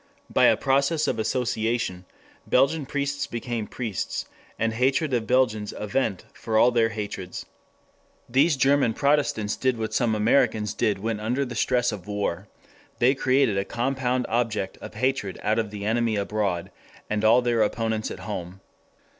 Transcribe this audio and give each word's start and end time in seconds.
By 0.31 0.45
a 0.45 0.57
process 0.57 1.07
of 1.07 1.19
association, 1.19 2.05
Belgian 2.47 2.87
priests 2.87 3.27
became 3.27 3.67
priests, 3.67 4.25
and 4.57 4.73
hatred 4.73 5.13
of 5.13 5.27
Belgians 5.27 5.75
a 5.77 5.85
vent 5.85 6.25
for 6.33 6.57
all 6.57 6.71
their 6.71 6.89
hatreds. 6.89 7.45
These 8.27 8.57
German 8.57 8.95
protestants 8.95 9.55
did 9.55 9.77
what 9.77 9.93
some 9.93 10.15
Americans 10.15 10.73
did 10.73 10.97
when 10.97 11.19
under 11.19 11.45
the 11.45 11.53
stress 11.53 11.91
of 11.91 12.07
war 12.07 12.47
they 12.97 13.13
created 13.13 13.59
a 13.59 13.63
compound 13.63 14.25
object 14.27 14.75
of 14.77 14.95
hatred 14.95 15.39
out 15.43 15.59
of 15.59 15.69
the 15.69 15.85
enemy 15.85 16.15
abroad 16.15 16.71
and 17.07 17.23
all 17.23 17.43
their 17.43 17.61
opponents 17.61 18.09
at 18.09 18.21
home. 18.21 18.59